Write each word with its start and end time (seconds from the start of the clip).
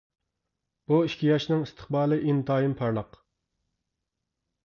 بۇ 0.91 0.95
ئىككى 1.07 1.27
ياشنىڭ 1.31 1.65
ئىستىقبالى 1.65 2.17
ئىنتايىن 2.31 2.73
پارلاق! 2.81 3.19